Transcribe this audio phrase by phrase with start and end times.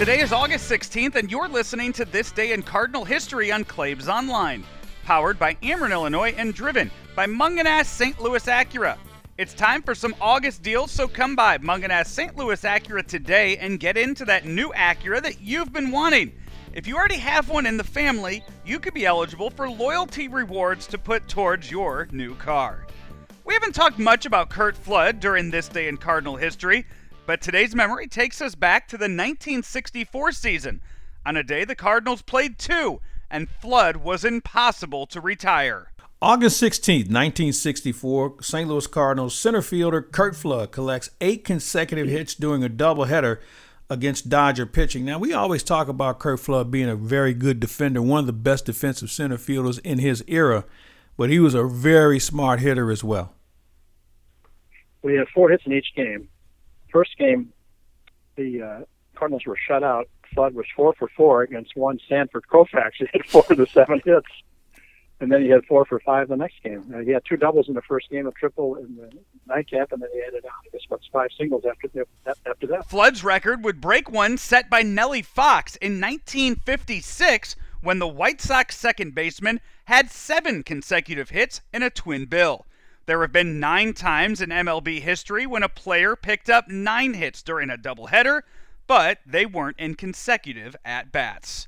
[0.00, 4.08] Today is August 16th, and you're listening to This Day in Cardinal History on Claibs
[4.08, 4.64] Online.
[5.04, 8.18] Powered by Ameren, Illinois, and driven by Mungenast St.
[8.18, 8.96] Louis Acura.
[9.36, 12.34] It's time for some August deals, so come by Mungenast St.
[12.34, 16.32] Louis Acura today and get into that new Acura that you've been wanting.
[16.72, 20.86] If you already have one in the family, you could be eligible for loyalty rewards
[20.86, 22.86] to put towards your new car.
[23.44, 26.86] We haven't talked much about Curt Flood during this day in Cardinal history,
[27.30, 30.80] but today's memory takes us back to the 1964 season,
[31.24, 35.92] on a day the Cardinals played two, and Flood was impossible to retire.
[36.20, 38.68] August 16, 1964, St.
[38.68, 43.38] Louis Cardinals center fielder Curt Flood collects eight consecutive hits during a doubleheader
[43.88, 45.04] against Dodger pitching.
[45.04, 48.32] Now, we always talk about Curt Flood being a very good defender, one of the
[48.32, 50.64] best defensive center fielders in his era,
[51.16, 53.34] but he was a very smart hitter as well.
[55.02, 56.28] We had four hits in each game
[56.92, 57.52] first game,
[58.36, 58.80] the uh,
[59.14, 60.08] Cardinals were shut out.
[60.34, 62.92] Flood was four for four against one Sanford Koufax.
[62.98, 64.28] He had four of the seven hits,
[65.20, 66.92] and then he had four for five the next game.
[66.94, 69.10] Uh, he had two doubles in the first game, a triple in the
[69.46, 72.06] nightcap, and then he added on, I guess, what's five singles after
[72.46, 72.88] after that.
[72.88, 78.76] Flood's record would break one set by Nellie Fox in 1956 when the White Sox
[78.76, 82.66] second baseman had seven consecutive hits in a twin bill.
[83.10, 87.42] There have been nine times in MLB history when a player picked up nine hits
[87.42, 88.42] during a doubleheader,
[88.86, 91.66] but they weren't in consecutive at bats.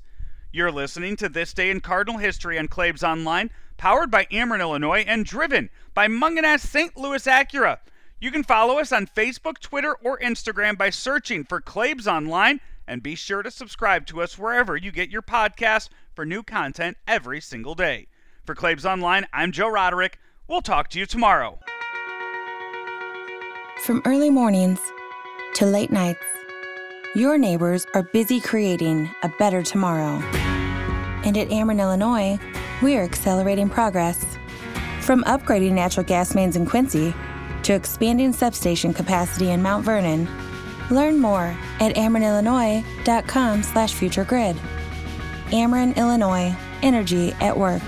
[0.53, 5.03] You're listening to This Day in Cardinal History on Claibs Online, powered by Ameren, Illinois,
[5.05, 6.95] and driven by Mungenast St.
[6.95, 7.79] Louis Acura.
[8.21, 13.03] You can follow us on Facebook, Twitter, or Instagram by searching for Claibs Online, and
[13.03, 17.41] be sure to subscribe to us wherever you get your podcasts for new content every
[17.41, 18.07] single day.
[18.45, 20.19] For Claibs Online, I'm Joe Roderick.
[20.53, 21.57] We'll talk to you tomorrow.
[23.85, 24.79] From early mornings
[25.55, 26.21] to late nights,
[27.15, 30.21] your neighbors are busy creating a better tomorrow.
[31.25, 32.37] And at Ameren, Illinois,
[32.83, 34.37] we're accelerating progress.
[35.01, 37.15] From upgrading natural gas mains in Quincy
[37.63, 40.29] to expanding substation capacity in Mount Vernon,
[40.91, 44.55] learn more at amerenillinois.com slash futuregrid.
[45.47, 47.81] Ameren, Illinois, energy at work.